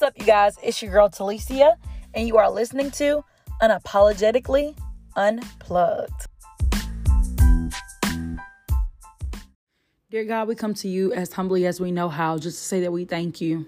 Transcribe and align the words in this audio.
What's 0.00 0.14
up, 0.14 0.20
you 0.20 0.26
guys? 0.26 0.56
It's 0.62 0.80
your 0.80 0.92
girl 0.92 1.08
Talicia, 1.08 1.74
and 2.14 2.28
you 2.28 2.36
are 2.36 2.48
listening 2.48 2.92
to 2.92 3.24
Unapologetically 3.60 4.78
Unplugged. 5.16 6.28
Dear 10.08 10.22
God, 10.22 10.46
we 10.46 10.54
come 10.54 10.74
to 10.74 10.86
you 10.86 11.12
as 11.12 11.32
humbly 11.32 11.66
as 11.66 11.80
we 11.80 11.90
know 11.90 12.08
how, 12.08 12.38
just 12.38 12.58
to 12.58 12.64
say 12.64 12.78
that 12.82 12.92
we 12.92 13.06
thank 13.06 13.40
you. 13.40 13.66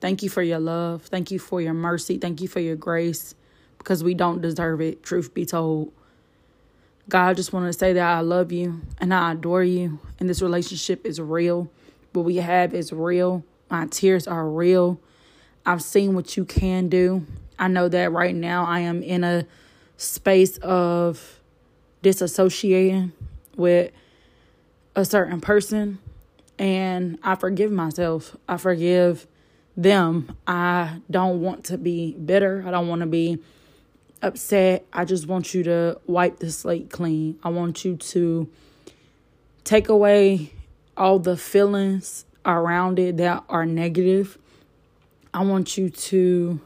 Thank 0.00 0.24
you 0.24 0.28
for 0.28 0.42
your 0.42 0.58
love. 0.58 1.02
Thank 1.02 1.30
you 1.30 1.38
for 1.38 1.60
your 1.60 1.74
mercy. 1.74 2.18
Thank 2.18 2.40
you 2.40 2.48
for 2.48 2.58
your 2.58 2.74
grace 2.74 3.36
because 3.78 4.02
we 4.02 4.14
don't 4.14 4.40
deserve 4.40 4.80
it, 4.80 5.04
truth 5.04 5.32
be 5.32 5.46
told. 5.46 5.92
God, 7.08 7.28
I 7.28 7.34
just 7.34 7.52
want 7.52 7.72
to 7.72 7.78
say 7.78 7.92
that 7.92 8.04
I 8.04 8.18
love 8.22 8.50
you 8.50 8.80
and 8.98 9.14
I 9.14 9.30
adore 9.30 9.62
you, 9.62 10.00
and 10.18 10.28
this 10.28 10.42
relationship 10.42 11.06
is 11.06 11.20
real. 11.20 11.70
What 12.14 12.24
we 12.24 12.34
have 12.38 12.74
is 12.74 12.92
real. 12.92 13.44
My 13.70 13.86
tears 13.86 14.26
are 14.26 14.48
real. 14.48 14.98
I've 15.68 15.82
seen 15.82 16.14
what 16.14 16.34
you 16.34 16.46
can 16.46 16.88
do. 16.88 17.26
I 17.58 17.68
know 17.68 17.90
that 17.90 18.10
right 18.10 18.34
now 18.34 18.64
I 18.64 18.80
am 18.80 19.02
in 19.02 19.22
a 19.22 19.46
space 19.98 20.56
of 20.58 21.40
disassociating 22.02 23.12
with 23.54 23.92
a 24.96 25.04
certain 25.04 25.42
person, 25.42 25.98
and 26.58 27.18
I 27.22 27.34
forgive 27.34 27.70
myself. 27.70 28.34
I 28.48 28.56
forgive 28.56 29.26
them. 29.76 30.34
I 30.46 31.02
don't 31.10 31.42
want 31.42 31.64
to 31.64 31.76
be 31.76 32.14
bitter. 32.14 32.64
I 32.66 32.70
don't 32.70 32.88
want 32.88 33.00
to 33.00 33.06
be 33.06 33.38
upset. 34.22 34.86
I 34.90 35.04
just 35.04 35.26
want 35.26 35.52
you 35.52 35.64
to 35.64 36.00
wipe 36.06 36.38
the 36.38 36.50
slate 36.50 36.88
clean. 36.88 37.38
I 37.42 37.50
want 37.50 37.84
you 37.84 37.96
to 37.96 38.48
take 39.64 39.90
away 39.90 40.54
all 40.96 41.18
the 41.18 41.36
feelings 41.36 42.24
around 42.46 42.98
it 42.98 43.18
that 43.18 43.44
are 43.50 43.66
negative. 43.66 44.38
I 45.32 45.44
want 45.44 45.76
you 45.76 45.90
to 45.90 46.60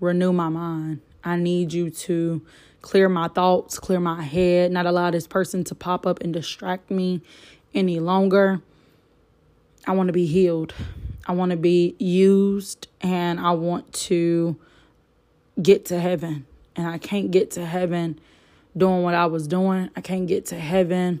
renew 0.00 0.32
my 0.32 0.48
mind. 0.48 1.00
I 1.22 1.36
need 1.36 1.72
you 1.72 1.90
to 1.90 2.42
clear 2.80 3.08
my 3.08 3.28
thoughts, 3.28 3.78
clear 3.78 4.00
my 4.00 4.22
head, 4.22 4.72
not 4.72 4.86
allow 4.86 5.10
this 5.10 5.26
person 5.26 5.64
to 5.64 5.74
pop 5.74 6.06
up 6.06 6.22
and 6.22 6.32
distract 6.32 6.90
me 6.90 7.20
any 7.74 8.00
longer. 8.00 8.60
I 9.86 9.92
want 9.92 10.06
to 10.06 10.12
be 10.12 10.26
healed. 10.26 10.72
I 11.26 11.32
want 11.32 11.50
to 11.50 11.56
be 11.56 11.96
used 11.98 12.88
and 13.00 13.40
I 13.40 13.50
want 13.52 13.92
to 13.92 14.56
get 15.60 15.86
to 15.86 16.00
heaven. 16.00 16.46
And 16.76 16.86
I 16.86 16.98
can't 16.98 17.30
get 17.30 17.50
to 17.52 17.66
heaven 17.66 18.20
doing 18.76 19.02
what 19.02 19.14
I 19.14 19.26
was 19.26 19.48
doing. 19.48 19.90
I 19.96 20.00
can't 20.00 20.26
get 20.26 20.46
to 20.46 20.56
heaven 20.56 21.20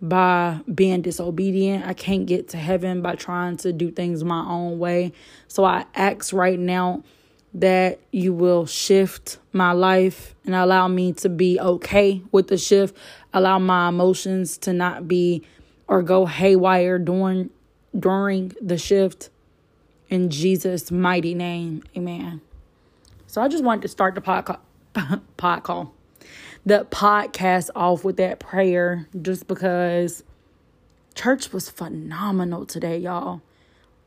by 0.00 0.60
being 0.72 1.02
disobedient. 1.02 1.86
I 1.86 1.94
can't 1.94 2.26
get 2.26 2.48
to 2.50 2.56
heaven 2.56 3.02
by 3.02 3.14
trying 3.14 3.56
to 3.58 3.72
do 3.72 3.90
things 3.90 4.22
my 4.22 4.44
own 4.46 4.78
way. 4.78 5.12
So 5.48 5.64
I 5.64 5.86
ask 5.94 6.32
right 6.32 6.58
now 6.58 7.02
that 7.54 7.98
you 8.10 8.34
will 8.34 8.66
shift 8.66 9.38
my 9.52 9.72
life 9.72 10.34
and 10.44 10.54
allow 10.54 10.88
me 10.88 11.14
to 11.14 11.28
be 11.28 11.58
okay 11.58 12.22
with 12.30 12.48
the 12.48 12.58
shift. 12.58 12.96
Allow 13.32 13.58
my 13.58 13.88
emotions 13.88 14.58
to 14.58 14.72
not 14.72 15.08
be 15.08 15.42
or 15.88 16.02
go 16.02 16.26
haywire 16.26 16.98
during 16.98 17.50
during 17.98 18.52
the 18.60 18.76
shift. 18.76 19.30
In 20.08 20.30
Jesus' 20.30 20.90
mighty 20.90 21.34
name, 21.34 21.82
amen. 21.96 22.40
So 23.26 23.42
I 23.42 23.48
just 23.48 23.64
wanted 23.64 23.82
to 23.82 23.88
start 23.88 24.14
the 24.14 24.20
pod, 24.20 24.58
pod 25.36 25.62
call, 25.62 25.94
the 26.66 26.84
podcast 26.90 27.70
off 27.76 28.04
with 28.04 28.16
that 28.16 28.40
prayer 28.40 29.08
just 29.22 29.46
because 29.46 30.24
church 31.14 31.52
was 31.52 31.70
phenomenal 31.70 32.66
today, 32.66 32.98
y'all. 32.98 33.40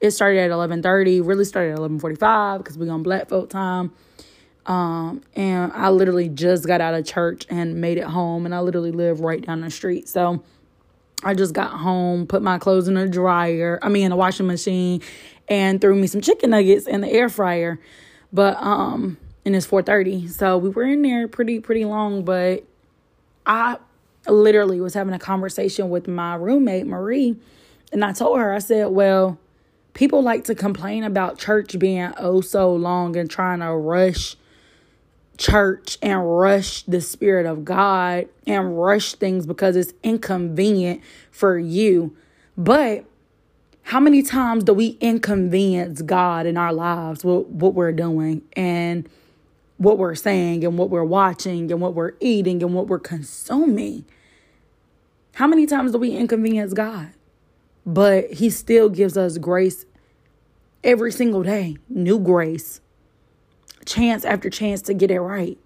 It 0.01 0.11
started 0.11 0.39
at 0.39 0.51
11:30, 0.51 1.21
really 1.21 1.45
started 1.45 1.71
at 1.71 1.79
11:45 1.79 2.59
because 2.59 2.77
we 2.77 2.89
on 2.89 3.01
Black 3.01 3.29
Folk 3.29 3.49
time. 3.49 3.91
Um, 4.65 5.21
and 5.35 5.71
I 5.73 5.89
literally 5.89 6.29
just 6.29 6.67
got 6.67 6.81
out 6.81 6.93
of 6.93 7.05
church 7.05 7.47
and 7.49 7.79
made 7.81 7.97
it 7.97 8.03
home, 8.03 8.45
and 8.45 8.53
I 8.53 8.59
literally 8.59 8.91
live 8.91 9.21
right 9.21 9.43
down 9.43 9.61
the 9.61 9.71
street. 9.71 10.09
So 10.09 10.43
I 11.23 11.33
just 11.33 11.53
got 11.53 11.71
home, 11.71 12.27
put 12.27 12.41
my 12.41 12.59
clothes 12.59 12.87
in 12.87 12.93
the 12.93 13.07
dryer, 13.07 13.79
I 13.81 13.89
mean, 13.89 14.03
in 14.03 14.09
the 14.11 14.15
washing 14.17 14.47
machine, 14.47 15.01
and 15.47 15.79
threw 15.79 15.95
me 15.95 16.07
some 16.07 16.21
chicken 16.21 16.49
nuggets 16.51 16.87
in 16.87 17.01
the 17.01 17.09
air 17.09 17.29
fryer. 17.29 17.79
But 18.33 18.57
um 18.61 19.17
and 19.49 19.55
it's 19.55 19.65
4:30. 19.65 20.27
So 20.27 20.59
we 20.59 20.69
were 20.69 20.83
in 20.83 21.01
there 21.01 21.27
pretty 21.27 21.59
pretty 21.59 21.83
long, 21.83 22.23
but 22.23 22.63
I 23.47 23.77
literally 24.27 24.79
was 24.79 24.93
having 24.93 25.15
a 25.15 25.19
conversation 25.19 25.89
with 25.89 26.07
my 26.07 26.35
roommate 26.35 26.85
Marie, 26.85 27.35
and 27.91 28.05
I 28.05 28.11
told 28.13 28.37
her 28.37 28.53
I 28.53 28.59
said, 28.59 28.89
"Well, 28.89 29.39
people 29.95 30.21
like 30.21 30.43
to 30.43 30.53
complain 30.53 31.03
about 31.03 31.39
church 31.39 31.79
being 31.79 32.13
oh 32.19 32.41
so 32.41 32.71
long 32.71 33.15
and 33.15 33.27
trying 33.27 33.61
to 33.61 33.71
rush 33.71 34.37
church 35.39 35.97
and 36.03 36.37
rush 36.37 36.83
the 36.83 37.01
spirit 37.01 37.47
of 37.47 37.65
God 37.65 38.29
and 38.45 38.79
rush 38.79 39.15
things 39.15 39.47
because 39.47 39.75
it's 39.75 39.93
inconvenient 40.03 41.01
for 41.31 41.57
you. 41.57 42.15
But 42.55 43.05
how 43.81 43.99
many 43.99 44.21
times 44.21 44.65
do 44.65 44.73
we 44.73 44.97
inconvenience 45.01 46.03
God 46.03 46.45
in 46.45 46.55
our 46.55 46.71
lives 46.71 47.25
with 47.25 47.47
what 47.47 47.73
we're 47.73 47.93
doing 47.93 48.43
and 48.53 49.09
what 49.79 49.97
we're 49.97 50.13
saying 50.13 50.63
and 50.65 50.77
what 50.77 50.89
we're 50.89 51.03
watching 51.03 51.71
and 51.71 51.81
what 51.81 51.95
we're 51.95 52.11
eating 52.19 52.61
and 52.61 52.73
what 52.75 52.87
we're 52.87 52.99
consuming? 52.99 54.05
How 55.33 55.47
many 55.47 55.65
times 55.65 55.93
do 55.93 55.97
we 55.97 56.11
inconvenience 56.11 56.73
God? 56.73 57.11
But 57.85 58.33
He 58.33 58.49
still 58.49 58.89
gives 58.89 59.17
us 59.17 59.37
grace 59.37 59.85
every 60.83 61.13
single 61.13 61.43
day, 61.43 61.77
new 61.87 62.19
grace, 62.19 62.81
chance 63.85 64.25
after 64.25 64.49
chance 64.49 64.81
to 64.83 64.93
get 64.93 65.11
it 65.11 65.21
right. 65.21 65.57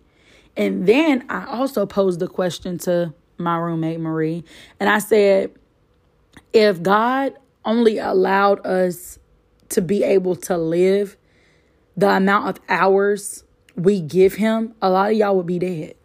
And 0.55 0.85
then 0.85 1.25
I 1.29 1.45
also 1.47 1.87
posed 1.87 2.19
the 2.19 2.27
question 2.27 2.77
to 2.79 3.15
my 3.39 3.57
roommate, 3.57 3.99
Marie, 3.99 4.43
and 4.79 4.89
I 4.89 4.99
said, 4.99 5.51
if 6.53 6.83
God 6.83 7.33
only 7.65 7.97
allowed 7.97 8.63
us 8.63 9.17
to 9.69 9.81
be 9.81 10.03
able 10.03 10.35
to 10.35 10.55
live 10.55 11.17
the 11.97 12.09
amount 12.09 12.49
of 12.49 12.63
hours 12.69 13.43
we 13.75 14.01
give 14.01 14.35
him, 14.35 14.75
a 14.81 14.89
lot 14.89 15.11
of 15.11 15.17
y'all 15.17 15.35
would 15.35 15.47
be 15.47 15.59
dead. 15.59 15.95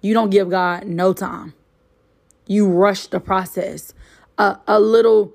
You 0.00 0.14
don't 0.14 0.30
give 0.30 0.50
God 0.50 0.86
no 0.86 1.12
time. 1.12 1.54
You 2.46 2.68
rush 2.68 3.08
the 3.08 3.20
process. 3.20 3.92
A, 4.38 4.58
a 4.66 4.80
little 4.80 5.34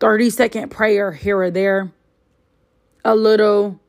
30 0.00 0.30
second 0.30 0.70
prayer 0.70 1.12
here 1.12 1.38
or 1.38 1.50
there, 1.50 1.92
a 3.04 3.14
little 3.14 3.80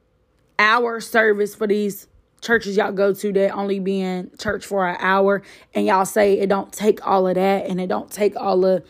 hour 0.60 1.00
service 1.00 1.56
for 1.56 1.68
these 1.68 2.08
churches 2.42 2.76
y'all 2.76 2.92
go 2.92 3.14
to 3.14 3.32
that 3.32 3.52
only 3.54 3.80
be 3.80 4.02
in 4.02 4.32
church 4.40 4.66
for 4.66 4.88
an 4.88 4.98
hour 5.00 5.44
and 5.76 5.86
y'all 5.86 6.06
say 6.06 6.40
it 6.40 6.50
don't 6.50 6.74
take 6.74 7.06
all 7.06 7.28
of 7.28 7.36
that 7.36 7.68
and 7.68 7.80
it 7.80 7.86
don't 7.86 8.12
take 8.12 8.36
all 8.36 8.66
of 8.66 8.84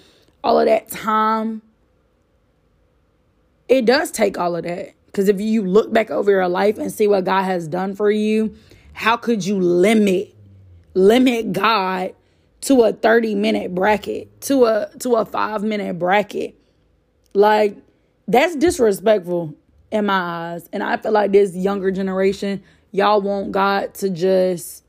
all 0.43 0.59
of 0.59 0.65
that 0.65 0.87
time, 0.89 1.61
it 3.67 3.85
does 3.85 4.11
take 4.11 4.37
all 4.37 4.55
of 4.55 4.63
that. 4.63 4.93
Because 5.11 5.27
if 5.27 5.41
you 5.41 5.65
look 5.65 5.91
back 5.91 6.09
over 6.09 6.31
your 6.31 6.47
life 6.47 6.77
and 6.77 6.91
see 6.91 7.07
what 7.07 7.25
God 7.25 7.43
has 7.43 7.67
done 7.67 7.95
for 7.95 8.09
you, 8.09 8.55
how 8.93 9.17
could 9.17 9.45
you 9.45 9.59
limit 9.59 10.35
limit 10.93 11.53
God 11.53 12.13
to 12.61 12.83
a 12.83 12.93
30 12.93 13.35
minute 13.35 13.73
bracket, 13.73 14.41
to 14.41 14.65
a 14.65 14.89
to 14.99 15.15
a 15.15 15.25
5 15.25 15.63
minute 15.63 15.99
bracket? 15.99 16.55
Like 17.33 17.77
that's 18.27 18.55
disrespectful 18.55 19.55
in 19.91 20.05
my 20.05 20.53
eyes. 20.53 20.69
And 20.71 20.81
I 20.81 20.97
feel 20.97 21.11
like 21.11 21.31
this 21.31 21.55
younger 21.55 21.91
generation, 21.91 22.63
y'all 22.91 23.21
want 23.21 23.51
God 23.51 23.93
to 23.95 24.09
just 24.09 24.83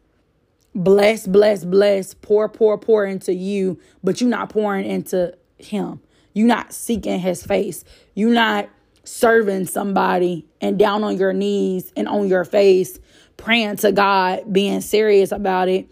bless, 0.74 1.26
bless, 1.26 1.64
bless, 1.64 2.14
pour, 2.14 2.48
pour, 2.48 2.78
pour 2.78 3.04
into 3.04 3.34
you, 3.34 3.78
but 4.02 4.20
you're 4.20 4.30
not 4.30 4.50
pouring 4.50 4.86
into 4.86 5.36
him. 5.58 6.00
You're 6.34 6.46
not 6.46 6.72
seeking 6.72 7.18
his 7.18 7.44
face. 7.44 7.84
You're 8.14 8.30
not 8.30 8.68
serving 9.04 9.66
somebody 9.66 10.46
and 10.60 10.78
down 10.78 11.04
on 11.04 11.16
your 11.16 11.32
knees 11.32 11.92
and 11.96 12.08
on 12.08 12.28
your 12.28 12.44
face, 12.44 12.98
praying 13.36 13.76
to 13.76 13.92
God, 13.92 14.52
being 14.52 14.80
serious 14.80 15.32
about 15.32 15.68
it. 15.68 15.88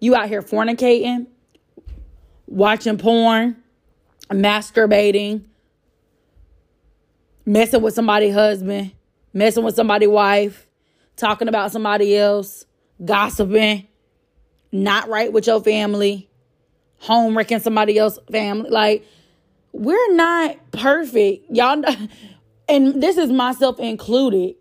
You 0.00 0.14
out 0.14 0.28
here 0.28 0.42
fornicating, 0.42 1.26
watching 2.46 2.98
porn, 2.98 3.56
masturbating, 4.30 5.44
messing 7.44 7.82
with 7.82 7.94
somebody's 7.94 8.34
husband, 8.34 8.92
messing 9.32 9.64
with 9.64 9.74
somebody's 9.74 10.08
wife, 10.08 10.66
talking 11.16 11.48
about 11.48 11.72
somebody 11.72 12.16
else, 12.16 12.66
gossiping, 13.04 13.86
not 14.72 15.08
right 15.08 15.32
with 15.32 15.46
your 15.46 15.62
family, 15.62 16.28
home 16.98 17.36
wrecking 17.36 17.60
somebody 17.60 17.98
else's 17.98 18.22
family. 18.30 18.70
Like, 18.70 19.04
we're 19.72 20.14
not 20.14 20.56
perfect. 20.72 21.50
Y'all, 21.50 21.82
and 22.68 23.02
this 23.02 23.16
is 23.16 23.30
myself 23.30 23.78
included. 23.78 24.56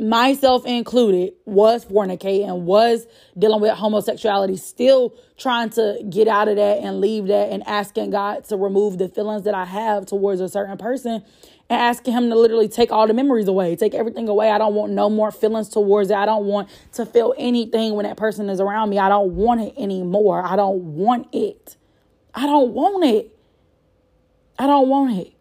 Myself 0.00 0.64
included 0.64 1.32
was 1.44 1.84
fornicating, 1.84 2.60
was 2.60 3.08
dealing 3.36 3.60
with 3.60 3.72
homosexuality, 3.72 4.56
still 4.56 5.12
trying 5.36 5.70
to 5.70 6.00
get 6.08 6.28
out 6.28 6.46
of 6.46 6.54
that 6.54 6.78
and 6.78 7.00
leave 7.00 7.26
that 7.26 7.50
and 7.50 7.66
asking 7.66 8.10
God 8.10 8.44
to 8.44 8.56
remove 8.56 8.98
the 8.98 9.08
feelings 9.08 9.42
that 9.42 9.54
I 9.54 9.64
have 9.64 10.06
towards 10.06 10.40
a 10.40 10.48
certain 10.48 10.78
person. 10.78 11.24
and 11.68 11.80
asking 11.80 12.14
him 12.14 12.30
to 12.30 12.38
literally 12.38 12.68
take 12.68 12.92
all 12.92 13.06
the 13.06 13.14
memories 13.14 13.48
away, 13.48 13.74
take 13.76 13.92
everything 13.94 14.28
away. 14.28 14.50
I 14.50 14.58
don't 14.58 14.74
want 14.74 14.92
no 14.92 15.10
more 15.10 15.30
feelings 15.30 15.68
towards 15.68 16.10
it. 16.10 16.16
I 16.16 16.26
don't 16.26 16.46
want 16.46 16.68
to 16.92 17.04
feel 17.04 17.34
anything 17.36 17.94
when 17.94 18.04
that 18.06 18.16
person 18.16 18.48
is 18.48 18.60
around 18.60 18.90
me. 18.90 18.98
I 18.98 19.08
don't 19.08 19.34
want 19.34 19.60
it 19.60 19.74
anymore. 19.76 20.44
I 20.46 20.56
don't 20.56 20.94
want 20.94 21.28
it. 21.34 21.76
I 22.34 22.46
don't 22.46 22.72
want 22.72 23.04
it. 23.04 23.36
I 24.58 24.66
don't 24.66 24.88
want 24.88 25.18
it. 25.18 25.32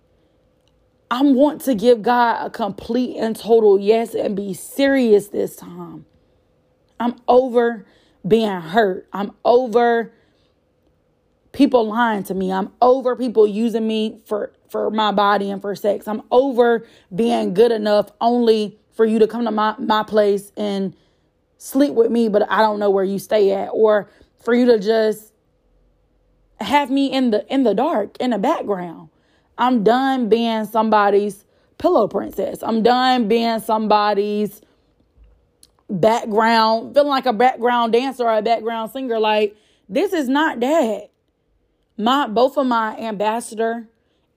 I 1.10 1.22
want 1.22 1.62
to 1.62 1.76
give 1.76 2.02
God 2.02 2.46
a 2.46 2.50
complete 2.50 3.16
and 3.16 3.36
total 3.36 3.80
yes 3.80 4.14
and 4.14 4.36
be 4.36 4.54
serious 4.54 5.30
this 5.30 5.56
time. 5.56 6.06
I'm 7.00 7.16
over 7.28 7.86
being 8.28 8.50
hurt. 8.50 9.08
I'm 9.14 9.32
over 9.46 10.12
people 11.54 11.88
lying 11.88 12.24
to 12.24 12.34
me. 12.34 12.52
I'm 12.52 12.74
over 12.82 13.16
people 13.16 13.48
using 13.48 13.88
me 13.88 14.22
for 14.26 14.52
for 14.70 14.92
my 14.92 15.14
body 15.14 15.50
and 15.50 15.62
for 15.62 15.76
sex. 15.76 16.08
I'm 16.08 16.24
over 16.30 16.86
being 17.16 17.54
good 17.54 17.72
enough 17.72 18.12
only 18.20 18.78
for 18.94 19.06
you 19.06 19.20
to 19.20 19.28
come 19.28 19.46
to 19.46 19.52
my 19.52 19.76
my 19.80 20.04
place 20.04 20.52
and 20.58 20.94
sleep 21.58 21.94
with 21.94 22.12
me, 22.12 22.28
but 22.28 22.50
I 22.52 22.62
don't 22.62 22.80
know 22.80 22.90
where 22.90 23.04
you 23.06 23.18
stay 23.18 23.54
at 23.54 23.70
or 23.70 24.10
for 24.44 24.54
you 24.54 24.66
to 24.66 24.80
just 24.80 25.34
have 26.60 26.90
me 26.90 27.12
in 27.12 27.32
the 27.32 27.46
in 27.52 27.64
the 27.64 27.74
dark 27.74 28.18
in 28.20 28.32
the 28.32 28.38
background. 28.38 29.10
I'm 29.58 29.84
done 29.84 30.30
being 30.30 30.66
somebody's 30.66 31.44
pillow 31.78 32.08
princess. 32.08 32.60
I'm 32.62 32.84
done 32.84 33.28
being 33.28 33.60
somebody's 33.60 34.62
background, 35.90 36.94
feeling 36.94 37.10
like 37.10 37.26
a 37.26 37.34
background 37.34 37.94
dancer 37.94 38.24
or 38.24 38.38
a 38.38 38.42
background 38.42 38.92
singer. 38.92 39.20
Like, 39.20 39.56
this 39.90 40.14
is 40.14 40.28
not 40.28 40.60
that. 40.60 41.10
My 41.98 42.28
both 42.28 42.58
of 42.58 42.68
my 42.68 42.96
ambassador 42.98 43.88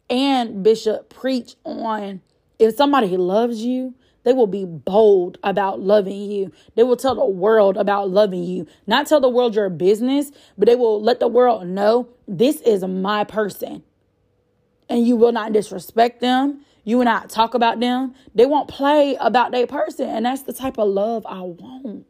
and 0.08 0.62
bishop 0.62 1.10
preach 1.10 1.56
on 1.64 2.22
if 2.58 2.74
somebody 2.74 3.16
loves 3.16 3.62
you, 3.62 3.94
they 4.22 4.32
will 4.32 4.46
be 4.46 4.64
bold 4.66 5.38
about 5.42 5.80
loving 5.80 6.30
you. 6.30 6.52
They 6.74 6.82
will 6.82 6.96
tell 6.96 7.14
the 7.14 7.24
world 7.24 7.76
about 7.76 8.10
loving 8.10 8.44
you. 8.44 8.66
Not 8.86 9.06
tell 9.06 9.20
the 9.20 9.28
world 9.30 9.54
your 9.54 9.70
business, 9.70 10.30
but 10.58 10.66
they 10.66 10.76
will 10.76 11.02
let 11.02 11.20
the 11.20 11.28
world 11.28 11.66
know 11.66 12.08
this 12.28 12.60
is 12.60 12.84
my 12.84 13.24
person. 13.24 13.82
And 14.90 15.06
you 15.06 15.16
will 15.16 15.32
not 15.32 15.54
disrespect 15.54 16.20
them. 16.20 16.66
You 16.84 16.98
will 16.98 17.04
not 17.04 17.30
talk 17.30 17.54
about 17.54 17.80
them. 17.80 18.14
They 18.34 18.44
won't 18.44 18.68
play 18.68 19.16
about 19.20 19.52
their 19.52 19.66
person. 19.66 20.08
And 20.08 20.26
that's 20.26 20.42
the 20.42 20.52
type 20.52 20.78
of 20.78 20.88
love 20.88 21.24
I 21.26 21.40
want. 21.40 22.06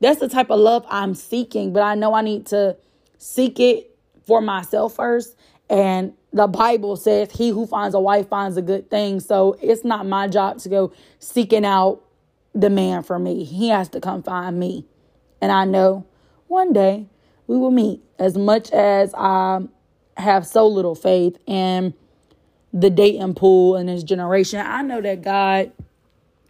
That's 0.00 0.20
the 0.20 0.28
type 0.28 0.50
of 0.50 0.60
love 0.60 0.86
I'm 0.88 1.14
seeking. 1.14 1.72
But 1.72 1.82
I 1.82 1.94
know 1.96 2.14
I 2.14 2.20
need 2.20 2.46
to 2.46 2.76
seek 3.16 3.58
it 3.58 3.96
for 4.26 4.40
myself 4.40 4.94
first. 4.94 5.36
And 5.70 6.12
the 6.32 6.46
Bible 6.46 6.96
says, 6.96 7.32
He 7.32 7.48
who 7.48 7.66
finds 7.66 7.94
a 7.94 8.00
wife 8.00 8.28
finds 8.28 8.56
a 8.56 8.62
good 8.62 8.90
thing. 8.90 9.20
So 9.20 9.56
it's 9.60 9.84
not 9.84 10.06
my 10.06 10.28
job 10.28 10.58
to 10.58 10.68
go 10.68 10.92
seeking 11.18 11.64
out 11.64 12.02
the 12.54 12.70
man 12.70 13.02
for 13.02 13.18
me. 13.18 13.44
He 13.44 13.68
has 13.68 13.88
to 13.90 14.00
come 14.00 14.22
find 14.22 14.58
me. 14.58 14.86
And 15.40 15.50
I 15.52 15.64
know 15.64 16.06
one 16.48 16.72
day 16.72 17.06
we 17.46 17.56
will 17.56 17.70
meet. 17.70 18.02
As 18.18 18.36
much 18.36 18.70
as 18.72 19.14
I 19.14 19.60
have 20.18 20.46
so 20.46 20.66
little 20.66 20.94
faith 20.94 21.38
in 21.46 21.94
the 22.72 22.90
dating 22.90 23.34
pool 23.34 23.76
and 23.76 23.88
this 23.88 24.02
generation, 24.02 24.60
I 24.64 24.82
know 24.82 25.00
that 25.00 25.22
God 25.22 25.72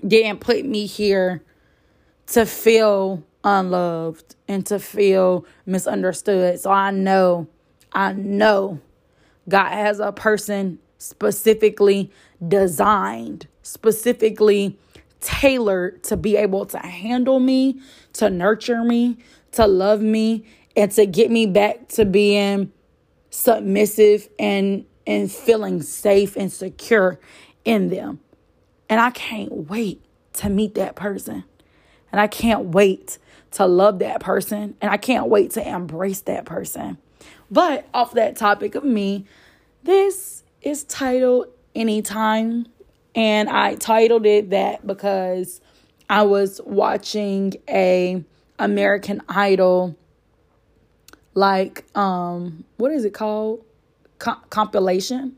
didn't 0.06 0.40
put 0.40 0.64
me 0.64 0.86
here 0.86 1.42
to 2.28 2.44
feel 2.44 3.22
unloved 3.44 4.34
and 4.48 4.66
to 4.66 4.78
feel 4.78 5.46
misunderstood. 5.66 6.60
So 6.60 6.70
I 6.70 6.90
know, 6.90 7.46
I 7.92 8.12
know 8.12 8.80
God 9.48 9.70
has 9.70 10.00
a 10.00 10.12
person 10.12 10.78
specifically 10.98 12.10
designed, 12.46 13.46
specifically 13.62 14.76
tailored 15.20 16.02
to 16.04 16.16
be 16.16 16.36
able 16.36 16.66
to 16.66 16.78
handle 16.78 17.40
me, 17.40 17.80
to 18.14 18.30
nurture 18.30 18.84
me, 18.84 19.18
to 19.52 19.66
love 19.66 20.00
me, 20.00 20.44
and 20.76 20.90
to 20.92 21.06
get 21.06 21.30
me 21.30 21.46
back 21.46 21.88
to 21.88 22.04
being 22.04 22.72
submissive 23.30 24.28
and 24.38 24.84
and 25.06 25.32
feeling 25.32 25.80
safe 25.80 26.36
and 26.36 26.52
secure 26.52 27.18
in 27.64 27.88
them. 27.88 28.20
And 28.90 29.00
I 29.00 29.10
can't 29.10 29.68
wait 29.68 30.04
to 30.34 30.50
meet 30.50 30.74
that 30.74 30.96
person. 30.96 31.44
And 32.12 32.20
I 32.20 32.26
can't 32.26 32.66
wait 32.66 33.18
to 33.52 33.66
love 33.66 34.00
that 34.00 34.20
person. 34.20 34.76
And 34.80 34.90
I 34.90 34.98
can't 34.98 35.28
wait 35.28 35.52
to 35.52 35.66
embrace 35.66 36.20
that 36.22 36.44
person. 36.44 36.98
But 37.50 37.88
off 37.94 38.12
that 38.12 38.36
topic 38.36 38.74
of 38.74 38.84
me, 38.84 39.26
this 39.82 40.42
is 40.60 40.84
titled 40.84 41.48
Anytime. 41.74 42.66
And 43.14 43.48
I 43.48 43.76
titled 43.76 44.26
it 44.26 44.50
that 44.50 44.86
because 44.86 45.60
I 46.10 46.22
was 46.22 46.60
watching 46.64 47.54
a 47.68 48.24
American 48.58 49.22
Idol 49.28 49.96
like 51.34 51.84
um 51.96 52.64
what 52.76 52.92
is 52.92 53.04
it 53.04 53.14
called? 53.14 53.64
Com- 54.18 54.42
compilation. 54.50 55.36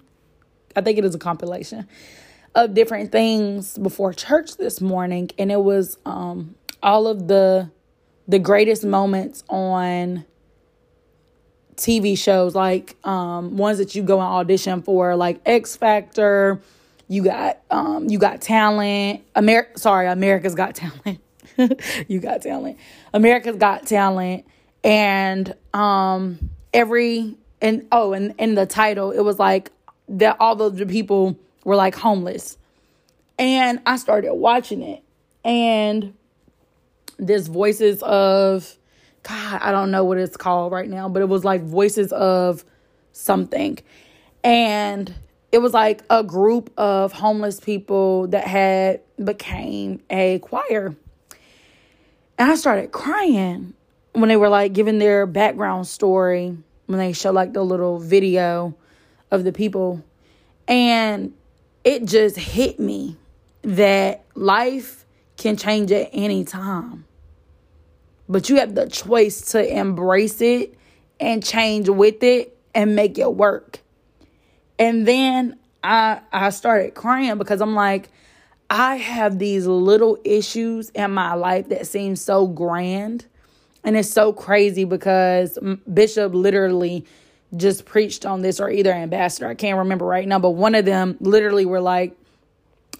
I 0.74 0.80
think 0.80 0.98
it 0.98 1.04
is 1.04 1.14
a 1.14 1.18
compilation 1.18 1.86
of 2.54 2.74
different 2.74 3.12
things 3.12 3.78
before 3.78 4.12
church 4.12 4.56
this 4.56 4.80
morning 4.80 5.30
and 5.38 5.52
it 5.52 5.60
was 5.60 5.98
um 6.04 6.54
all 6.82 7.06
of 7.06 7.28
the 7.28 7.70
the 8.26 8.38
greatest 8.38 8.84
moments 8.84 9.44
on 9.48 10.24
TV 11.80 12.16
shows 12.16 12.54
like 12.54 12.96
um, 13.04 13.56
ones 13.56 13.78
that 13.78 13.94
you 13.94 14.02
go 14.02 14.20
and 14.20 14.28
audition 14.28 14.82
for, 14.82 15.16
like 15.16 15.40
X 15.46 15.76
Factor. 15.76 16.60
You 17.08 17.24
got 17.24 17.60
um, 17.70 18.08
you 18.08 18.18
got 18.18 18.40
talent. 18.40 19.22
America, 19.34 19.78
sorry, 19.78 20.06
America's 20.06 20.54
Got 20.54 20.76
Talent. 20.76 21.20
you 22.08 22.20
got 22.20 22.42
talent. 22.42 22.78
America's 23.12 23.56
Got 23.56 23.86
Talent, 23.86 24.44
and 24.84 25.54
um, 25.74 26.50
every 26.72 27.36
and 27.60 27.86
oh, 27.92 28.12
and 28.12 28.34
in 28.38 28.54
the 28.54 28.66
title 28.66 29.10
it 29.10 29.20
was 29.20 29.38
like 29.38 29.70
that. 30.08 30.36
All 30.40 30.56
the 30.56 30.86
people 30.86 31.38
were 31.64 31.76
like 31.76 31.94
homeless, 31.94 32.56
and 33.38 33.80
I 33.86 33.96
started 33.96 34.34
watching 34.34 34.82
it, 34.82 35.02
and 35.44 36.14
there's 37.18 37.48
voices 37.48 38.02
of 38.02 38.76
God, 39.22 39.60
I 39.62 39.70
don't 39.70 39.90
know 39.90 40.04
what 40.04 40.18
it's 40.18 40.36
called 40.36 40.72
right 40.72 40.88
now, 40.88 41.08
but 41.08 41.22
it 41.22 41.28
was 41.28 41.44
like 41.44 41.62
voices 41.62 42.12
of 42.12 42.64
something. 43.12 43.78
And 44.42 45.14
it 45.52 45.58
was 45.58 45.74
like 45.74 46.02
a 46.08 46.22
group 46.22 46.72
of 46.78 47.12
homeless 47.12 47.60
people 47.60 48.28
that 48.28 48.46
had 48.46 49.00
became 49.22 50.00
a 50.08 50.38
choir. 50.38 50.96
And 52.38 52.50
I 52.50 52.54
started 52.54 52.92
crying 52.92 53.74
when 54.12 54.28
they 54.28 54.36
were 54.36 54.48
like 54.48 54.72
giving 54.72 54.98
their 54.98 55.26
background 55.26 55.86
story, 55.86 56.56
when 56.86 56.98
they 56.98 57.12
show 57.12 57.30
like 57.30 57.52
the 57.52 57.62
little 57.62 57.98
video 57.98 58.74
of 59.30 59.44
the 59.44 59.52
people. 59.52 60.04
And 60.66 61.32
it 61.84 62.04
just 62.04 62.36
hit 62.36 62.78
me 62.78 63.16
that 63.62 64.24
life 64.34 65.04
can 65.36 65.56
change 65.56 65.92
at 65.92 66.10
any 66.12 66.44
time. 66.44 67.04
But 68.28 68.48
you 68.48 68.56
have 68.56 68.74
the 68.74 68.88
choice 68.88 69.40
to 69.52 69.78
embrace 69.78 70.40
it 70.40 70.74
and 71.18 71.44
change 71.44 71.88
with 71.88 72.22
it 72.22 72.56
and 72.74 72.94
make 72.94 73.18
it 73.18 73.34
work. 73.34 73.80
And 74.78 75.06
then 75.06 75.58
I 75.82 76.20
I 76.32 76.50
started 76.50 76.94
crying 76.94 77.38
because 77.38 77.60
I'm 77.60 77.74
like 77.74 78.08
I 78.68 78.96
have 78.96 79.38
these 79.38 79.66
little 79.66 80.18
issues 80.24 80.90
in 80.90 81.10
my 81.10 81.34
life 81.34 81.68
that 81.70 81.86
seem 81.86 82.14
so 82.16 82.46
grand. 82.46 83.26
And 83.84 83.96
it's 83.96 84.10
so 84.10 84.32
crazy 84.32 84.84
because 84.84 85.58
Bishop 85.92 86.34
literally 86.34 87.06
just 87.56 87.84
preached 87.84 88.26
on 88.26 88.42
this, 88.42 88.60
or 88.60 88.70
either 88.70 88.92
ambassador, 88.92 89.48
I 89.48 89.54
can't 89.54 89.78
remember 89.78 90.04
right 90.04 90.26
now, 90.28 90.38
but 90.38 90.50
one 90.50 90.74
of 90.74 90.84
them 90.84 91.16
literally 91.20 91.66
were 91.66 91.80
like, 91.80 92.16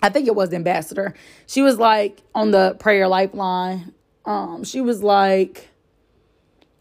I 0.03 0.09
think 0.09 0.27
it 0.27 0.35
was 0.35 0.53
ambassador. 0.53 1.15
She 1.47 1.63
was 1.63 1.79
like 1.79 2.23
on 2.35 2.51
the 2.51 2.75
prayer 2.81 3.07
lifeline 3.07 3.93
um, 4.25 4.65
she 4.65 4.81
was 4.81 5.03
like, 5.03 5.69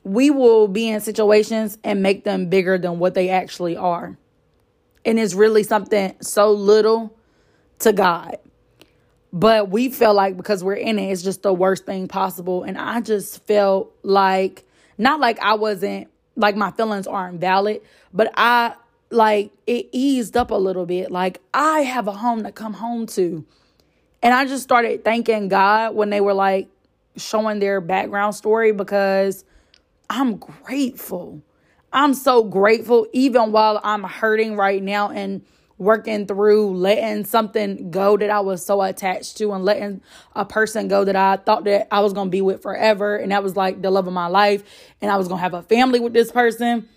we 0.03 0.29
will 0.29 0.67
be 0.67 0.89
in 0.89 1.01
situations 1.01 1.77
and 1.83 2.01
make 2.01 2.23
them 2.23 2.49
bigger 2.49 2.77
than 2.77 2.99
what 2.99 3.13
they 3.13 3.29
actually 3.29 3.75
are. 3.75 4.17
And 5.05 5.19
it's 5.19 5.33
really 5.33 5.63
something 5.63 6.15
so 6.21 6.51
little 6.51 7.15
to 7.79 7.93
God. 7.93 8.37
But 9.31 9.69
we 9.69 9.89
feel 9.89 10.13
like 10.13 10.37
because 10.37 10.63
we're 10.63 10.73
in 10.73 10.97
it, 10.97 11.11
it's 11.11 11.21
just 11.21 11.43
the 11.43 11.53
worst 11.53 11.85
thing 11.85 12.07
possible. 12.07 12.63
And 12.63 12.77
I 12.77 13.01
just 13.01 13.45
felt 13.45 13.93
like, 14.01 14.65
not 14.97 15.19
like 15.19 15.39
I 15.39 15.53
wasn't, 15.53 16.09
like 16.35 16.55
my 16.55 16.71
feelings 16.71 17.05
aren't 17.05 17.39
valid, 17.39 17.81
but 18.13 18.31
I, 18.35 18.73
like, 19.11 19.51
it 19.65 19.89
eased 19.91 20.37
up 20.37 20.51
a 20.51 20.55
little 20.55 20.85
bit. 20.85 21.11
Like, 21.11 21.41
I 21.53 21.81
have 21.81 22.07
a 22.07 22.11
home 22.11 22.43
to 22.43 22.51
come 22.51 22.73
home 22.73 23.05
to. 23.07 23.45
And 24.21 24.33
I 24.33 24.45
just 24.45 24.63
started 24.63 25.03
thanking 25.03 25.47
God 25.47 25.95
when 25.95 26.09
they 26.09 26.21
were 26.21 26.33
like, 26.33 26.69
showing 27.17 27.59
their 27.59 27.81
background 27.81 28.35
story 28.35 28.71
because 28.71 29.43
I'm 30.09 30.37
grateful. 30.37 31.41
I'm 31.91 32.13
so 32.13 32.43
grateful, 32.43 33.07
even 33.13 33.51
while 33.51 33.79
I'm 33.83 34.03
hurting 34.03 34.55
right 34.55 34.81
now 34.81 35.09
and 35.09 35.43
working 35.79 36.27
through 36.27 36.75
letting 36.75 37.23
something 37.23 37.89
go 37.89 38.17
that 38.17 38.29
I 38.29 38.41
was 38.41 38.63
so 38.63 38.81
attached 38.81 39.37
to 39.37 39.53
and 39.53 39.63
letting 39.63 40.01
a 40.35 40.45
person 40.45 40.89
go 40.89 41.05
that 41.05 41.15
I 41.15 41.37
thought 41.37 41.63
that 41.63 41.87
I 41.89 42.01
was 42.01 42.11
going 42.11 42.27
to 42.27 42.31
be 42.31 42.41
with 42.41 42.61
forever 42.61 43.15
and 43.15 43.31
that 43.31 43.41
was 43.41 43.55
like 43.55 43.81
the 43.81 43.89
love 43.89 44.05
of 44.05 44.13
my 44.13 44.27
life 44.27 44.61
and 45.01 45.09
I 45.09 45.15
was 45.15 45.29
going 45.29 45.39
to 45.39 45.41
have 45.41 45.53
a 45.53 45.63
family 45.63 46.01
with 46.01 46.13
this 46.13 46.31
person. 46.31 46.87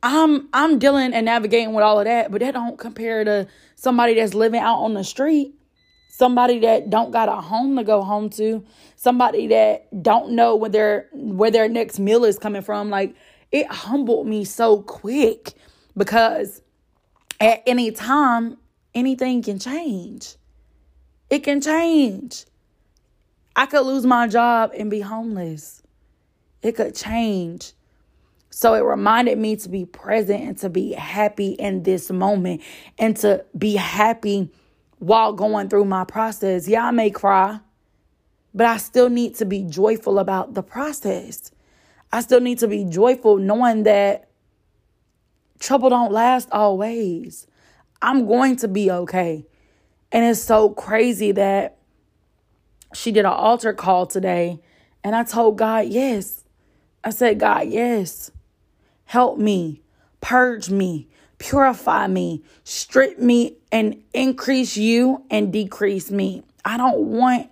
I'm 0.00 0.48
I'm 0.52 0.78
dealing 0.78 1.12
and 1.12 1.26
navigating 1.26 1.74
with 1.74 1.82
all 1.82 1.98
of 1.98 2.04
that, 2.04 2.30
but 2.30 2.40
that 2.40 2.54
don't 2.54 2.78
compare 2.78 3.24
to 3.24 3.48
somebody 3.74 4.14
that's 4.14 4.32
living 4.32 4.60
out 4.60 4.76
on 4.76 4.94
the 4.94 5.02
street, 5.02 5.56
somebody 6.08 6.60
that 6.60 6.88
don't 6.88 7.10
got 7.10 7.28
a 7.28 7.40
home 7.40 7.76
to 7.76 7.82
go 7.82 8.02
home 8.02 8.30
to, 8.30 8.64
somebody 8.94 9.48
that 9.48 9.88
don't 10.02 10.30
know 10.30 10.54
where 10.54 10.70
their 10.70 11.08
where 11.12 11.50
their 11.50 11.68
next 11.68 11.98
meal 11.98 12.24
is 12.24 12.38
coming 12.38 12.62
from. 12.62 12.90
Like 12.90 13.16
it 13.50 13.66
humbled 13.66 14.28
me 14.28 14.44
so 14.44 14.82
quick 14.82 15.54
because 15.96 16.62
at 17.40 17.62
any 17.66 17.90
time, 17.90 18.58
anything 18.94 19.42
can 19.42 19.58
change. 19.58 20.36
It 21.30 21.40
can 21.40 21.60
change. 21.60 22.44
I 23.54 23.66
could 23.66 23.82
lose 23.82 24.06
my 24.06 24.28
job 24.28 24.72
and 24.76 24.90
be 24.90 25.00
homeless. 25.00 25.82
It 26.62 26.72
could 26.72 26.94
change. 26.94 27.72
So 28.50 28.74
it 28.74 28.80
reminded 28.80 29.38
me 29.38 29.56
to 29.56 29.68
be 29.68 29.84
present 29.84 30.42
and 30.42 30.58
to 30.58 30.68
be 30.68 30.92
happy 30.92 31.50
in 31.50 31.82
this 31.82 32.10
moment 32.10 32.62
and 32.98 33.16
to 33.18 33.44
be 33.56 33.76
happy 33.76 34.50
while 34.98 35.32
going 35.32 35.68
through 35.68 35.84
my 35.84 36.04
process. 36.04 36.66
Yeah, 36.66 36.86
I 36.86 36.90
may 36.90 37.10
cry, 37.10 37.60
but 38.54 38.66
I 38.66 38.78
still 38.78 39.10
need 39.10 39.36
to 39.36 39.44
be 39.44 39.64
joyful 39.64 40.18
about 40.18 40.54
the 40.54 40.62
process. 40.62 41.52
I 42.10 42.20
still 42.22 42.40
need 42.40 42.58
to 42.60 42.68
be 42.68 42.84
joyful 42.84 43.36
knowing 43.36 43.82
that 43.84 44.27
trouble 45.58 45.90
don't 45.90 46.12
last 46.12 46.48
always. 46.52 47.46
I'm 48.00 48.26
going 48.26 48.56
to 48.56 48.68
be 48.68 48.90
okay. 48.90 49.44
And 50.12 50.24
it's 50.24 50.40
so 50.40 50.70
crazy 50.70 51.32
that 51.32 51.78
she 52.94 53.12
did 53.12 53.20
an 53.20 53.32
altar 53.32 53.72
call 53.72 54.06
today. 54.06 54.60
And 55.04 55.14
I 55.14 55.24
told 55.24 55.58
God, 55.58 55.86
yes. 55.86 56.44
I 57.04 57.10
said, 57.10 57.38
God, 57.38 57.68
yes. 57.68 58.30
Help 59.04 59.38
me, 59.38 59.82
purge 60.20 60.70
me, 60.70 61.08
purify 61.38 62.06
me, 62.06 62.42
strip 62.64 63.18
me, 63.18 63.56
and 63.72 64.02
increase 64.12 64.76
you 64.76 65.24
and 65.30 65.52
decrease 65.52 66.10
me. 66.10 66.42
I 66.64 66.76
don't 66.76 66.98
want. 66.98 67.50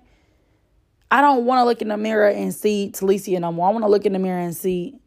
I 1.09 1.21
don't 1.21 1.45
want 1.45 1.61
to 1.61 1.65
look 1.65 1.83
in 1.83 1.89
the 1.89 1.97
mirror 1.97 2.29
and 2.29 2.53
see 2.53 2.91
Talicia 2.93 3.39
no 3.39 3.53
more. 3.53 3.69
I 3.69 3.71
want 3.71 3.85
to 3.85 3.89
look 3.89 4.07
in 4.07 4.13
the 4.13 4.19
mirror 4.19 4.41
and 4.41 4.57
see 4.57 4.99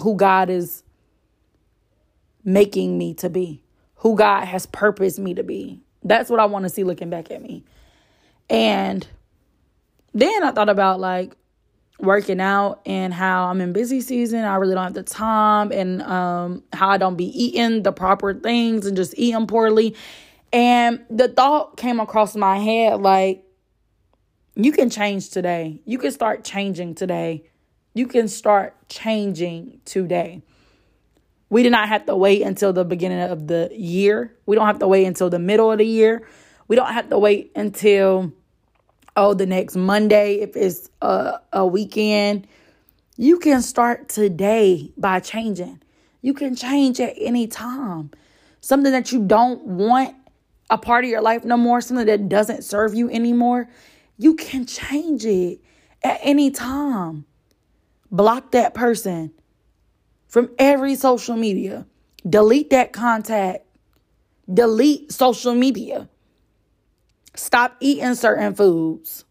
who 0.00 0.14
God 0.14 0.50
is 0.50 0.84
making 2.48 2.96
me 2.96 3.12
to 3.12 3.28
be, 3.28 3.62
who 3.96 4.16
God 4.16 4.46
has 4.46 4.64
purposed 4.66 5.18
me 5.18 5.34
to 5.34 5.42
be. 5.42 5.82
That's 6.02 6.30
what 6.30 6.40
I 6.40 6.46
want 6.46 6.64
to 6.64 6.70
see 6.70 6.82
looking 6.82 7.10
back 7.10 7.30
at 7.30 7.42
me. 7.42 7.62
And 8.48 9.06
then 10.14 10.42
I 10.42 10.50
thought 10.52 10.70
about 10.70 10.98
like 10.98 11.36
working 12.00 12.40
out 12.40 12.80
and 12.86 13.12
how 13.12 13.48
I'm 13.48 13.60
in 13.60 13.74
busy 13.74 14.00
season. 14.00 14.44
I 14.44 14.56
really 14.56 14.74
don't 14.74 14.84
have 14.84 14.94
the 14.94 15.02
time 15.02 15.72
and 15.72 16.00
um, 16.02 16.62
how 16.72 16.88
I 16.88 16.96
don't 16.96 17.16
be 17.16 17.26
eating 17.26 17.82
the 17.82 17.92
proper 17.92 18.32
things 18.32 18.86
and 18.86 18.96
just 18.96 19.12
eating 19.18 19.46
poorly. 19.46 19.94
And 20.50 21.04
the 21.10 21.28
thought 21.28 21.76
came 21.76 22.00
across 22.00 22.34
my 22.34 22.56
head 22.56 23.02
like, 23.02 23.44
you 24.54 24.72
can 24.72 24.88
change 24.88 25.28
today. 25.28 25.82
You 25.84 25.98
can 25.98 26.12
start 26.12 26.44
changing 26.44 26.94
today. 26.94 27.44
You 27.92 28.06
can 28.06 28.26
start 28.26 28.74
changing 28.88 29.80
today. 29.84 30.42
We 31.50 31.62
did 31.62 31.72
not 31.72 31.88
have 31.88 32.06
to 32.06 32.16
wait 32.16 32.42
until 32.42 32.72
the 32.72 32.84
beginning 32.84 33.20
of 33.20 33.46
the 33.46 33.70
year. 33.72 34.36
We 34.46 34.56
don't 34.56 34.66
have 34.66 34.80
to 34.80 34.88
wait 34.88 35.06
until 35.06 35.30
the 35.30 35.38
middle 35.38 35.72
of 35.72 35.78
the 35.78 35.86
year. 35.86 36.26
We 36.66 36.76
don't 36.76 36.92
have 36.92 37.08
to 37.08 37.18
wait 37.18 37.52
until 37.56 38.32
oh 39.16 39.34
the 39.34 39.46
next 39.46 39.74
Monday 39.74 40.40
if 40.40 40.56
it's 40.56 40.90
a, 41.00 41.40
a 41.52 41.66
weekend. 41.66 42.46
You 43.16 43.38
can 43.38 43.62
start 43.62 44.08
today 44.08 44.92
by 44.96 45.20
changing. 45.20 45.82
You 46.20 46.34
can 46.34 46.54
change 46.54 47.00
at 47.00 47.14
any 47.16 47.46
time. 47.46 48.10
Something 48.60 48.92
that 48.92 49.12
you 49.12 49.24
don't 49.24 49.64
want 49.64 50.14
a 50.70 50.76
part 50.76 51.04
of 51.04 51.10
your 51.10 51.22
life 51.22 51.44
no 51.44 51.56
more, 51.56 51.80
something 51.80 52.06
that 52.06 52.28
doesn't 52.28 52.62
serve 52.62 52.94
you 52.94 53.08
anymore, 53.10 53.68
you 54.18 54.34
can 54.34 54.66
change 54.66 55.24
it 55.24 55.60
at 56.02 56.20
any 56.22 56.50
time. 56.50 57.24
Block 58.10 58.52
that 58.52 58.74
person 58.74 59.32
from 60.28 60.50
every 60.58 60.94
social 60.94 61.36
media. 61.36 61.86
Delete 62.28 62.70
that 62.70 62.92
contact. 62.92 63.64
Delete 64.52 65.12
social 65.12 65.54
media. 65.54 66.08
Stop 67.34 67.76
eating 67.80 68.14
certain 68.14 68.54
foods. 68.54 69.24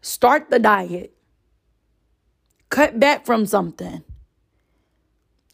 Start 0.00 0.50
the 0.50 0.58
diet. 0.58 1.12
Cut 2.70 2.98
back 2.98 3.26
from 3.26 3.46
something. 3.46 4.02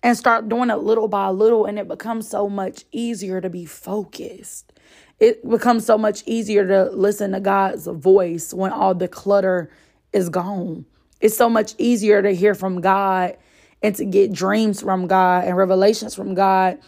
And 0.03 0.17
start 0.17 0.49
doing 0.49 0.71
it 0.71 0.79
little 0.79 1.07
by 1.07 1.29
little, 1.29 1.65
and 1.65 1.79
it 1.79 1.87
becomes 1.87 2.29
so 2.29 2.49
much 2.49 2.85
easier 2.91 3.41
to 3.41 3.49
be 3.49 3.65
focused. 3.65 4.73
It 5.21 5.49
becomes 5.49 5.87
so 5.87 5.97
much 5.97 6.25
easier 6.27 6.67
to 6.67 6.91
listen 6.91 7.31
to 7.33 7.41
God's 7.41 7.87
voice 7.87 8.53
when 8.53 8.73
all 8.73 8.95
the 8.95 9.07
clutter 9.07 9.71
is 10.13 10.29
gone. 10.29 10.85
It's 11.23 11.37
so 11.37 11.49
much 11.49 11.75
easier 11.79 12.21
to 12.21 12.35
hear 12.35 12.55
from 12.55 12.81
God 12.81 13.39
and 13.81 13.95
to 13.95 14.05
get 14.05 14.33
dreams 14.33 14.83
from 14.83 15.07
God 15.07 15.45
and 15.45 15.57
revelations 15.57 16.17
from 16.17 16.35
God 16.35 16.81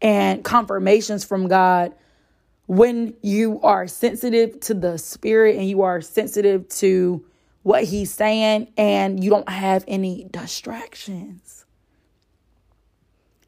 and 0.00 0.42
confirmations 0.42 1.24
from 1.24 1.46
God 1.46 1.94
when 2.66 3.14
you 3.20 3.60
are 3.60 3.86
sensitive 3.86 4.58
to 4.60 4.74
the 4.74 4.96
spirit 4.96 5.56
and 5.56 5.68
you 5.68 5.82
are 5.82 6.00
sensitive 6.00 6.66
to 6.70 7.22
what 7.64 7.84
he's 7.84 8.12
saying 8.12 8.72
and 8.78 9.22
you 9.22 9.28
don't 9.28 9.48
have 9.48 9.84
any 9.86 10.26
distractions. 10.30 11.66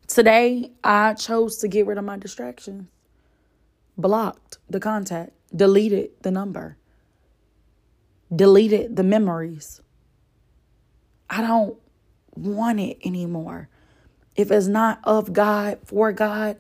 Today, 0.09 0.73
I 0.85 1.15
chose 1.15 1.57
to 1.59 1.69
get 1.69 1.87
rid 1.87 1.97
of 1.97 2.05
my 2.05 2.19
distractions, 2.19 2.91
blocked 3.97 4.59
the 4.69 4.81
contact, 4.81 5.33
deleted 5.57 6.11
the 6.21 6.31
number, 6.31 6.77
deleted 8.35 8.97
the 8.97 9.03
memories. 9.03 9.81
I 11.31 11.41
don't 11.41 11.77
want 12.35 12.81
it 12.81 12.99
anymore. 13.05 13.69
If 14.37 14.51
it's 14.51 14.67
not 14.67 15.01
of 15.05 15.33
God, 15.33 15.79
for 15.85 16.13
God, 16.13 16.57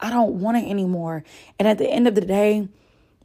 I 0.00 0.10
don't 0.10 0.40
want 0.40 0.56
it 0.56 0.68
anymore. 0.68 1.24
And 1.58 1.68
at 1.68 1.78
the 1.78 1.88
end 1.88 2.08
of 2.08 2.14
the 2.14 2.22
day, 2.22 2.68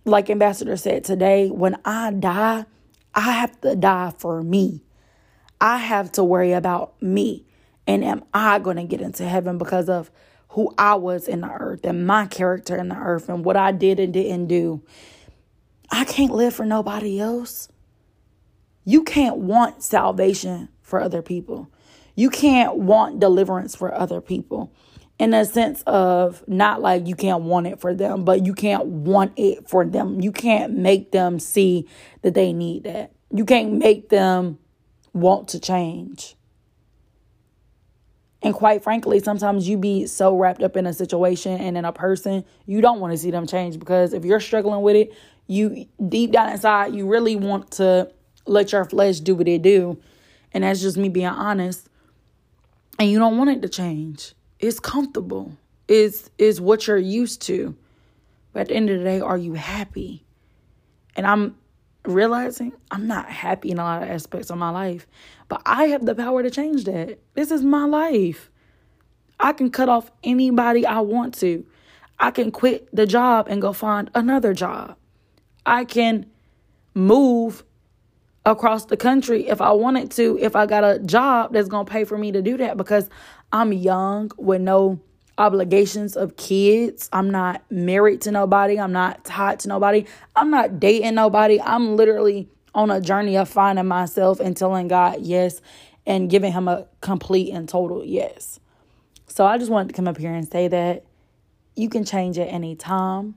like 0.06 0.30
Ambassador 0.30 0.76
said 0.76 1.04
today, 1.04 1.50
when 1.50 1.78
I 1.86 2.12
die, 2.12 2.66
I 3.16 3.22
have 3.22 3.60
to 3.62 3.76
die 3.76 4.14
for 4.18 4.42
me. 4.44 4.82
I 5.62 5.78
have 5.78 6.12
to 6.14 6.24
worry 6.24 6.52
about 6.52 7.02
me. 7.02 7.46
And 7.88 8.04
am 8.04 8.24
I 8.34 8.60
going 8.60 8.78
to 8.78 8.84
get 8.84 9.02
into 9.02 9.24
heaven 9.28 9.58
because 9.58 9.88
of 9.88 10.12
who 10.50 10.74
I 10.78 10.96
was 10.96 11.28
in 11.28 11.42
the 11.42 11.50
earth 11.50 11.86
and 11.86 12.06
my 12.06 12.26
character 12.26 12.76
in 12.76 12.90
the 12.90 12.96
earth 12.96 13.30
and 13.30 13.46
what 13.46 13.56
I 13.56 13.72
did 13.72 14.00
and 14.00 14.14
didn't 14.14 14.48
do? 14.48 14.84
I 15.92 16.06
can't 16.06 16.34
live 16.34 16.54
for 16.54 16.66
nobody 16.66 17.20
else. 17.20 17.70
You 18.84 19.04
can't 19.04 19.38
want 19.38 19.84
salvation 19.84 20.70
for 20.94 21.02
other 21.02 21.24
people. 21.24 21.72
You 22.16 22.30
can't 22.30 22.76
want 22.76 23.20
deliverance 23.20 23.76
for 23.76 23.92
other 23.92 24.22
people 24.22 24.72
in 25.18 25.34
a 25.34 25.44
sense 25.44 25.82
of 25.88 26.48
not 26.48 26.84
like 26.84 27.08
you 27.08 27.16
can't 27.16 27.42
want 27.42 27.66
it 27.66 27.82
for 27.82 27.96
them, 27.96 28.24
but 28.24 28.46
you 28.46 28.54
can't 28.54 28.86
want 28.86 29.34
it 29.36 29.68
for 29.68 29.88
them. 29.88 30.22
You 30.22 30.32
can't 30.32 30.78
make 30.78 31.12
them 31.12 31.40
see 31.40 31.88
that 32.22 32.36
they 32.36 32.54
need 32.54 32.84
that. 32.84 33.12
You 33.32 33.44
can't 33.44 33.74
make 33.74 34.10
them 34.10 34.60
want 35.14 35.48
to 35.48 35.60
change. 35.60 36.36
And 38.44 38.54
quite 38.54 38.84
frankly, 38.84 39.20
sometimes 39.20 39.68
you 39.68 39.80
be 39.80 40.06
so 40.06 40.38
wrapped 40.38 40.62
up 40.62 40.78
in 40.78 40.86
a 40.86 40.94
situation 40.94 41.54
and 41.60 41.76
in 41.76 41.86
a 41.86 41.92
person, 41.92 42.46
you 42.68 42.82
don't 42.82 43.00
want 43.00 43.14
to 43.14 43.18
see 43.18 43.32
them 43.32 43.48
change 43.48 43.80
because 43.80 44.14
if 44.14 44.26
you're 44.26 44.40
struggling 44.40 44.84
with 44.84 44.96
it, 44.96 45.12
you 45.48 45.88
deep 46.08 46.34
down 46.34 46.50
inside, 46.50 46.94
you 46.94 47.08
really 47.08 47.36
want 47.36 47.72
to 47.72 48.12
let 48.46 48.72
your 48.72 48.86
flesh 48.86 49.22
do 49.22 49.34
what 49.34 49.48
it 49.48 49.64
do 49.64 50.00
and 50.54 50.64
that's 50.64 50.82
just 50.82 50.98
me 50.98 51.10
being 51.10 51.28
honest. 51.28 51.90
And 53.00 53.10
you 53.10 53.20
don't 53.20 53.38
want 53.38 53.50
it 53.50 53.62
to 53.64 53.70
change. 53.70 54.34
It's 54.60 54.80
comfortable. 54.80 55.58
It's 55.88 56.30
is 56.38 56.62
what 56.62 56.88
you're 56.88 56.98
used 56.98 57.42
to. 57.44 57.76
But 58.54 58.62
at 58.62 58.68
the 58.70 58.76
end 58.76 58.90
of 58.90 59.00
the 59.00 59.04
day, 59.04 59.20
are 59.20 59.38
you 59.38 59.54
happy? 59.54 60.24
And 61.16 61.26
I'm 61.26 61.56
realizing 62.06 62.74
I'm 62.92 63.08
not 63.08 63.30
happy 63.30 63.72
in 63.72 63.80
a 63.80 63.84
lot 63.84 64.04
of 64.04 64.10
aspects 64.10 64.50
of 64.50 64.58
my 64.58 64.70
life. 64.70 65.08
But 65.48 65.62
I 65.66 65.86
have 65.86 66.06
the 66.06 66.16
power 66.16 66.44
to 66.44 66.52
change 66.52 66.84
that. 66.86 67.20
This 67.34 67.52
is 67.52 67.64
my 67.64 67.86
life. 67.86 68.50
I 69.40 69.54
can 69.54 69.72
cut 69.72 69.90
off 69.90 70.12
anybody 70.24 70.86
I 70.86 71.00
want 71.00 71.34
to. 71.40 71.66
I 72.20 72.32
can 72.32 72.52
quit 72.52 72.88
the 72.96 73.06
job 73.06 73.48
and 73.50 73.62
go 73.62 73.74
find 73.74 74.10
another 74.14 74.54
job. 74.54 74.96
I 75.66 75.84
can 75.84 76.28
move 76.94 77.64
across 78.46 78.86
the 78.86 78.98
country 78.98 79.48
if 79.48 79.62
I 79.62 79.72
wanted 79.72 80.12
to, 80.12 80.38
if 80.42 80.56
I 80.56 80.66
got 80.66 80.84
a 80.84 81.00
job 81.00 81.54
that's 81.54 81.70
going 81.70 81.86
to 81.86 81.92
pay 81.92 82.04
for 82.04 82.18
me 82.18 82.32
to 82.32 82.42
do 82.42 82.58
that 82.58 82.78
because 82.78 83.10
I'm 83.52 83.72
young 83.72 84.32
with 84.38 84.62
no 84.62 85.00
obligations 85.38 86.16
of 86.16 86.36
kids. 86.38 87.10
I'm 87.12 87.30
not 87.30 87.64
married 87.72 88.22
to 88.22 88.32
nobody. 88.32 88.80
I'm 88.80 88.92
not 88.92 89.24
tied 89.24 89.60
to 89.62 89.68
nobody. 89.68 90.06
I'm 90.36 90.52
not 90.52 90.80
dating 90.80 91.16
nobody. 91.16 91.60
I'm 91.62 91.96
literally 91.96 92.50
on 92.76 92.92
a 92.92 93.00
journey 93.00 93.38
of 93.38 93.50
finding 93.50 93.88
myself 93.88 94.40
and 94.40 94.56
telling 94.56 94.88
God 94.88 95.22
yes 95.22 95.62
and 96.06 96.30
giving 96.30 96.52
Him 96.52 96.68
a 96.68 96.88
complete 97.02 97.52
and 97.52 97.68
total 97.68 98.04
yes. 98.04 98.60
So 99.28 99.46
I 99.46 99.58
just 99.58 99.72
wanted 99.72 99.90
to 99.90 99.94
come 99.96 100.08
up 100.08 100.18
here 100.18 100.34
and 100.34 100.48
say 100.48 100.68
that 100.68 101.06
you 101.76 101.90
can 101.90 102.06
change 102.06 102.38
at 102.38 102.48
any 102.48 102.76
time 102.76 103.36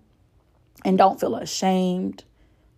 and 0.84 0.98
don't 0.98 1.18
feel 1.18 1.36
ashamed 1.36 2.24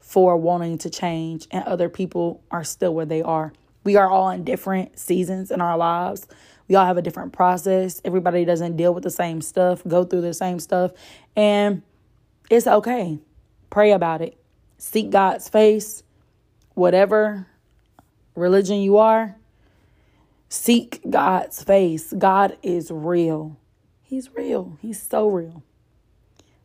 for 0.08 0.38
wanting 0.38 0.78
to 0.78 0.88
change 0.88 1.46
and 1.50 1.62
other 1.64 1.90
people 1.90 2.42
are 2.50 2.64
still 2.64 2.94
where 2.94 3.04
they 3.04 3.20
are. 3.20 3.52
We 3.84 3.96
are 3.96 4.08
all 4.08 4.30
in 4.30 4.42
different 4.42 4.98
seasons 4.98 5.50
in 5.50 5.60
our 5.60 5.76
lives. 5.76 6.26
We 6.66 6.76
all 6.76 6.86
have 6.86 6.96
a 6.96 7.02
different 7.02 7.34
process. 7.34 8.00
Everybody 8.06 8.46
doesn't 8.46 8.78
deal 8.78 8.94
with 8.94 9.04
the 9.04 9.10
same 9.10 9.42
stuff, 9.42 9.82
go 9.86 10.04
through 10.04 10.22
the 10.22 10.32
same 10.32 10.60
stuff, 10.60 10.92
and 11.36 11.82
it's 12.48 12.66
okay. 12.66 13.18
Pray 13.68 13.92
about 13.92 14.22
it. 14.22 14.38
Seek 14.78 15.10
God's 15.10 15.46
face. 15.50 16.02
Whatever 16.72 17.46
religion 18.34 18.78
you 18.78 18.96
are, 18.96 19.36
seek 20.48 21.02
God's 21.10 21.62
face. 21.62 22.14
God 22.16 22.56
is 22.62 22.90
real. 22.90 23.58
He's 24.02 24.34
real. 24.34 24.78
He's 24.80 25.02
so 25.02 25.28
real. 25.28 25.62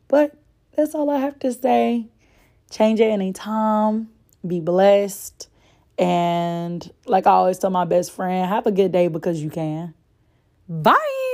But 0.08 0.34
that's 0.78 0.96
all 0.96 1.10
I 1.10 1.18
have 1.18 1.40
to 1.40 1.52
say. 1.52 2.08
Change 2.74 3.02
at 3.02 3.12
any 3.12 3.32
time. 3.32 4.10
Be 4.46 4.60
blessed. 4.60 5.48
And 6.00 6.92
like 7.06 7.28
I 7.28 7.32
always 7.32 7.60
tell 7.60 7.70
my 7.70 7.86
best 7.86 8.12
friend, 8.12 8.50
have 8.50 8.66
a 8.66 8.72
good 8.72 8.92
day 8.92 9.10
because 9.10 9.44
you 9.44 9.52
can. 9.52 9.94
Bye. 10.68 11.33